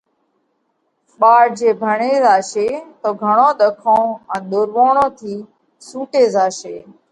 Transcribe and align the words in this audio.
ٻاۯ 1.19 1.45
جي 1.57 1.69
ڀڻي 1.81 2.13
زاشي 2.25 2.69
تو 3.01 3.09
گھڻون 3.23 3.51
ۮکون 3.59 4.05
ان 4.33 4.41
ۮورووڻون 4.51 4.97
ٿِي 5.17 5.35
سُوٽي 5.87 6.23
زاشي۔ 6.35 6.75